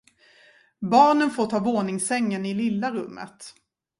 Barnen 0.79 1.31
får 1.31 1.45
ta 1.45 1.59
våningssängen 1.59 2.45
i 2.45 2.53
lilla 2.53 2.91
rummet. 2.91 3.53